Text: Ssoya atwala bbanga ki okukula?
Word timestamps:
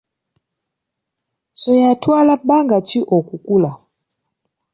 Ssoya 1.53 1.85
atwala 1.93 2.33
bbanga 2.41 2.77
ki 2.87 2.99
okukula? 3.17 3.71